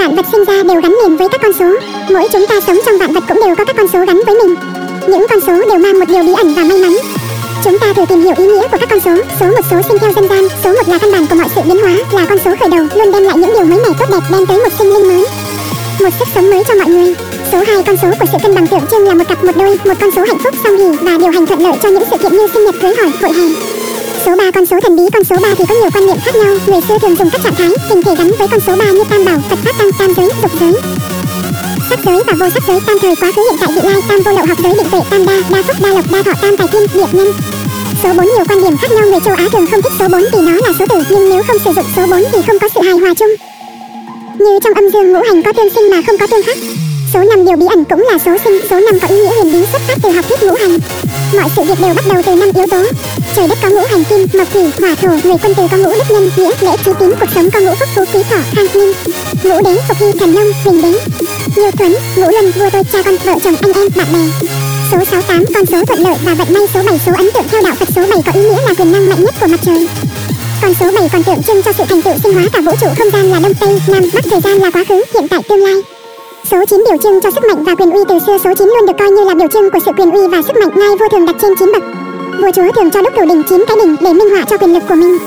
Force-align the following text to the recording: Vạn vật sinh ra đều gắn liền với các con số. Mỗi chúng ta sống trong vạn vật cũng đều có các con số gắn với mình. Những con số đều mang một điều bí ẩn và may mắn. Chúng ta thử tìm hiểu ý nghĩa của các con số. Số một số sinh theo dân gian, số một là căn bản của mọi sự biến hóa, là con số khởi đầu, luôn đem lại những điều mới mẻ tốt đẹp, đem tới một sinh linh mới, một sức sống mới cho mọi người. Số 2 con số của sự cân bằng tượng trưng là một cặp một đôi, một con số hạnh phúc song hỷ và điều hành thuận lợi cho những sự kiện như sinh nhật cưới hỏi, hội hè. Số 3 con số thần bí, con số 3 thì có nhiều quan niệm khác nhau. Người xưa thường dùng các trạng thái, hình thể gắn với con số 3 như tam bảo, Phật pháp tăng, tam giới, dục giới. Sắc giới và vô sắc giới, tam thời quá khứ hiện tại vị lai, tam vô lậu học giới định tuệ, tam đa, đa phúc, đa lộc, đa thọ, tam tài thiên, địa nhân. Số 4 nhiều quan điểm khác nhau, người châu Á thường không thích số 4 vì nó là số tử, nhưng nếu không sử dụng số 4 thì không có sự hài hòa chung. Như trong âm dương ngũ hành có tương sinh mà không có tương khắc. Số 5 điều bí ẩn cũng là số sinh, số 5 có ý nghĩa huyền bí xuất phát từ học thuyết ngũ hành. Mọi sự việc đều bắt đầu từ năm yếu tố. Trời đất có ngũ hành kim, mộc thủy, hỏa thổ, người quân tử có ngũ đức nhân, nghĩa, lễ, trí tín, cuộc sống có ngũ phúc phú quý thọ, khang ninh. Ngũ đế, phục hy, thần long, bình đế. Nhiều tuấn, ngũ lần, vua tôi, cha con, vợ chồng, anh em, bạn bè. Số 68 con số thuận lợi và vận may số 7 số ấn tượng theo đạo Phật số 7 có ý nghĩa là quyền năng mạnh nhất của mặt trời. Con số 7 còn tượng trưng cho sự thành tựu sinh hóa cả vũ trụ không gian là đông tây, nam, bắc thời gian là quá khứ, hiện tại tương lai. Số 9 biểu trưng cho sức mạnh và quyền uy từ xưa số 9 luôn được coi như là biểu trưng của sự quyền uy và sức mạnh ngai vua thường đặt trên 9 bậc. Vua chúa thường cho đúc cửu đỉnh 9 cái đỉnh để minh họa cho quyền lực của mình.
Vạn 0.00 0.14
vật 0.14 0.26
sinh 0.32 0.44
ra 0.44 0.62
đều 0.62 0.80
gắn 0.80 0.96
liền 1.02 1.16
với 1.16 1.28
các 1.28 1.40
con 1.42 1.52
số. 1.52 1.76
Mỗi 2.10 2.28
chúng 2.32 2.46
ta 2.46 2.60
sống 2.66 2.78
trong 2.86 2.98
vạn 2.98 3.12
vật 3.12 3.24
cũng 3.28 3.40
đều 3.44 3.56
có 3.56 3.64
các 3.64 3.76
con 3.76 3.88
số 3.88 3.98
gắn 4.06 4.20
với 4.26 4.34
mình. 4.34 4.54
Những 5.08 5.26
con 5.30 5.40
số 5.40 5.52
đều 5.70 5.78
mang 5.78 5.98
một 5.98 6.04
điều 6.08 6.22
bí 6.22 6.32
ẩn 6.32 6.54
và 6.54 6.62
may 6.62 6.78
mắn. 6.78 6.96
Chúng 7.64 7.78
ta 7.78 7.92
thử 7.92 8.04
tìm 8.08 8.20
hiểu 8.20 8.34
ý 8.38 8.46
nghĩa 8.46 8.68
của 8.68 8.78
các 8.80 8.88
con 8.90 9.00
số. 9.00 9.10
Số 9.40 9.46
một 9.46 9.64
số 9.70 9.76
sinh 9.88 9.98
theo 9.98 10.12
dân 10.12 10.28
gian, 10.28 10.48
số 10.64 10.72
một 10.72 10.88
là 10.88 10.98
căn 10.98 11.12
bản 11.12 11.26
của 11.26 11.34
mọi 11.34 11.48
sự 11.54 11.60
biến 11.64 11.78
hóa, 11.82 11.92
là 12.12 12.26
con 12.28 12.38
số 12.44 12.50
khởi 12.60 12.68
đầu, 12.68 12.86
luôn 12.94 13.12
đem 13.12 13.24
lại 13.24 13.36
những 13.36 13.52
điều 13.54 13.64
mới 13.64 13.78
mẻ 13.78 13.90
tốt 13.98 14.06
đẹp, 14.10 14.22
đem 14.30 14.46
tới 14.46 14.58
một 14.58 14.72
sinh 14.78 14.94
linh 14.94 15.08
mới, 15.08 15.24
một 16.00 16.10
sức 16.18 16.28
sống 16.34 16.50
mới 16.50 16.62
cho 16.68 16.74
mọi 16.74 16.88
người. 16.88 17.14
Số 17.52 17.58
2 17.66 17.82
con 17.86 17.96
số 18.02 18.08
của 18.20 18.26
sự 18.32 18.38
cân 18.42 18.54
bằng 18.54 18.66
tượng 18.66 18.86
trưng 18.90 19.04
là 19.04 19.14
một 19.14 19.24
cặp 19.28 19.44
một 19.44 19.56
đôi, 19.56 19.78
một 19.84 19.94
con 20.00 20.10
số 20.16 20.22
hạnh 20.22 20.38
phúc 20.38 20.54
song 20.64 20.76
hỷ 20.76 20.96
và 21.02 21.18
điều 21.18 21.30
hành 21.30 21.46
thuận 21.46 21.60
lợi 21.60 21.72
cho 21.82 21.88
những 21.88 22.04
sự 22.10 22.18
kiện 22.18 22.32
như 22.32 22.46
sinh 22.54 22.64
nhật 22.64 22.74
cưới 22.82 22.94
hỏi, 22.94 23.10
hội 23.22 23.32
hè. 23.32 23.79
Số 24.26 24.36
3 24.36 24.50
con 24.50 24.66
số 24.66 24.80
thần 24.80 24.96
bí, 24.96 25.02
con 25.12 25.24
số 25.24 25.36
3 25.42 25.48
thì 25.58 25.64
có 25.68 25.74
nhiều 25.74 25.90
quan 25.94 26.06
niệm 26.06 26.16
khác 26.24 26.34
nhau. 26.36 26.56
Người 26.66 26.80
xưa 26.88 26.98
thường 26.98 27.16
dùng 27.16 27.30
các 27.32 27.40
trạng 27.44 27.54
thái, 27.54 27.70
hình 27.88 28.02
thể 28.02 28.14
gắn 28.14 28.30
với 28.38 28.48
con 28.48 28.60
số 28.60 28.76
3 28.76 28.84
như 28.84 29.04
tam 29.10 29.24
bảo, 29.24 29.38
Phật 29.50 29.58
pháp 29.64 29.72
tăng, 29.78 29.92
tam 29.98 30.14
giới, 30.16 30.28
dục 30.42 30.50
giới. 30.60 30.72
Sắc 31.90 31.98
giới 32.04 32.22
và 32.26 32.32
vô 32.40 32.46
sắc 32.54 32.62
giới, 32.68 32.80
tam 32.86 32.98
thời 32.98 33.16
quá 33.16 33.32
khứ 33.36 33.42
hiện 33.50 33.58
tại 33.60 33.68
vị 33.74 33.80
lai, 33.84 34.00
tam 34.08 34.20
vô 34.22 34.32
lậu 34.32 34.46
học 34.46 34.58
giới 34.62 34.74
định 34.74 34.86
tuệ, 34.90 35.00
tam 35.10 35.26
đa, 35.26 35.36
đa 35.50 35.62
phúc, 35.62 35.76
đa 35.82 35.88
lộc, 35.88 36.04
đa 36.12 36.22
thọ, 36.22 36.32
tam 36.42 36.56
tài 36.56 36.68
thiên, 36.72 36.86
địa 36.94 37.06
nhân. 37.12 37.32
Số 38.02 38.12
4 38.12 38.26
nhiều 38.26 38.44
quan 38.48 38.62
điểm 38.62 38.76
khác 38.76 38.90
nhau, 38.90 39.06
người 39.06 39.20
châu 39.24 39.34
Á 39.34 39.48
thường 39.52 39.66
không 39.70 39.82
thích 39.82 39.92
số 39.98 40.08
4 40.08 40.22
vì 40.32 40.38
nó 40.40 40.52
là 40.52 40.72
số 40.78 40.86
tử, 40.86 41.02
nhưng 41.10 41.30
nếu 41.30 41.42
không 41.42 41.58
sử 41.64 41.72
dụng 41.72 41.86
số 41.96 42.06
4 42.06 42.24
thì 42.32 42.38
không 42.46 42.58
có 42.58 42.68
sự 42.74 42.80
hài 42.80 42.94
hòa 42.94 43.14
chung. 43.14 43.34
Như 44.38 44.58
trong 44.64 44.74
âm 44.74 44.84
dương 44.92 45.12
ngũ 45.12 45.20
hành 45.28 45.42
có 45.42 45.52
tương 45.52 45.70
sinh 45.74 45.90
mà 45.90 46.02
không 46.06 46.18
có 46.18 46.26
tương 46.26 46.42
khắc. 46.42 46.56
Số 47.12 47.20
5 47.20 47.44
điều 47.44 47.56
bí 47.56 47.66
ẩn 47.70 47.84
cũng 47.84 48.06
là 48.10 48.18
số 48.18 48.36
sinh, 48.44 48.60
số 48.70 48.80
5 48.80 49.00
có 49.00 49.08
ý 49.08 49.16
nghĩa 49.16 49.34
huyền 49.34 49.52
bí 49.52 49.66
xuất 49.72 49.82
phát 49.82 49.98
từ 50.02 50.10
học 50.10 50.24
thuyết 50.28 50.42
ngũ 50.42 50.54
hành. 50.54 50.78
Mọi 51.34 51.50
sự 51.56 51.62
việc 51.62 51.80
đều 51.80 51.94
bắt 51.94 52.04
đầu 52.08 52.22
từ 52.26 52.34
năm 52.34 52.50
yếu 52.54 52.66
tố. 52.66 52.82
Trời 53.36 53.48
đất 53.48 53.58
có 53.62 53.68
ngũ 53.68 53.80
hành 53.90 54.04
kim, 54.04 54.26
mộc 54.38 54.52
thủy, 54.52 54.62
hỏa 54.80 54.94
thổ, 54.94 55.08
người 55.08 55.38
quân 55.42 55.54
tử 55.54 55.62
có 55.70 55.76
ngũ 55.76 55.88
đức 55.88 56.10
nhân, 56.10 56.30
nghĩa, 56.36 56.50
lễ, 56.60 56.76
trí 56.84 56.90
tín, 56.98 57.14
cuộc 57.20 57.26
sống 57.34 57.50
có 57.50 57.60
ngũ 57.60 57.74
phúc 57.74 57.88
phú 57.94 58.04
quý 58.12 58.22
thọ, 58.30 58.36
khang 58.54 58.66
ninh. 58.74 58.92
Ngũ 59.42 59.62
đế, 59.64 59.80
phục 59.88 59.98
hy, 59.98 60.12
thần 60.18 60.34
long, 60.34 60.52
bình 60.64 60.82
đế. 60.82 61.00
Nhiều 61.56 61.70
tuấn, 61.78 61.96
ngũ 62.16 62.30
lần, 62.30 62.50
vua 62.50 62.70
tôi, 62.70 62.82
cha 62.92 63.02
con, 63.02 63.16
vợ 63.16 63.34
chồng, 63.42 63.54
anh 63.60 63.72
em, 63.72 63.88
bạn 63.96 64.06
bè. 64.12 64.48
Số 64.90 64.98
68 65.10 65.44
con 65.54 65.66
số 65.66 65.84
thuận 65.84 66.00
lợi 66.00 66.16
và 66.24 66.34
vận 66.34 66.54
may 66.54 66.62
số 66.74 66.82
7 66.82 66.98
số 67.06 67.12
ấn 67.16 67.30
tượng 67.34 67.48
theo 67.50 67.62
đạo 67.62 67.74
Phật 67.74 67.88
số 67.96 68.02
7 68.10 68.22
có 68.26 68.32
ý 68.32 68.40
nghĩa 68.40 68.62
là 68.66 68.74
quyền 68.78 68.92
năng 68.92 69.08
mạnh 69.08 69.24
nhất 69.24 69.34
của 69.40 69.46
mặt 69.46 69.60
trời. 69.62 69.88
Con 70.62 70.74
số 70.80 70.90
7 70.94 71.08
còn 71.12 71.22
tượng 71.22 71.42
trưng 71.42 71.62
cho 71.62 71.72
sự 71.78 71.84
thành 71.88 72.02
tựu 72.02 72.14
sinh 72.22 72.34
hóa 72.34 72.44
cả 72.52 72.60
vũ 72.60 72.72
trụ 72.80 72.86
không 72.98 73.10
gian 73.12 73.30
là 73.30 73.40
đông 73.40 73.54
tây, 73.54 73.80
nam, 73.86 74.02
bắc 74.14 74.24
thời 74.30 74.40
gian 74.40 74.58
là 74.58 74.70
quá 74.70 74.84
khứ, 74.88 75.02
hiện 75.14 75.28
tại 75.28 75.40
tương 75.48 75.64
lai. 75.64 75.74
Số 76.50 76.64
9 76.64 76.84
biểu 76.88 76.96
trưng 77.02 77.20
cho 77.20 77.30
sức 77.30 77.44
mạnh 77.48 77.64
và 77.64 77.74
quyền 77.74 77.90
uy 77.90 78.00
từ 78.08 78.18
xưa 78.18 78.38
số 78.38 78.54
9 78.54 78.68
luôn 78.68 78.86
được 78.86 78.92
coi 78.98 79.10
như 79.10 79.24
là 79.24 79.34
biểu 79.34 79.48
trưng 79.48 79.70
của 79.70 79.78
sự 79.84 79.92
quyền 79.98 80.10
uy 80.10 80.20
và 80.28 80.42
sức 80.42 80.56
mạnh 80.56 80.70
ngai 80.76 80.88
vua 81.00 81.08
thường 81.08 81.26
đặt 81.26 81.36
trên 81.40 81.52
9 81.58 81.72
bậc. 81.72 81.82
Vua 82.40 82.50
chúa 82.50 82.72
thường 82.72 82.90
cho 82.90 83.02
đúc 83.02 83.12
cửu 83.16 83.26
đỉnh 83.26 83.42
9 83.48 83.64
cái 83.68 83.76
đỉnh 83.84 83.96
để 84.00 84.12
minh 84.12 84.30
họa 84.30 84.44
cho 84.50 84.58
quyền 84.58 84.74
lực 84.74 84.82
của 84.88 84.94
mình. 84.94 85.18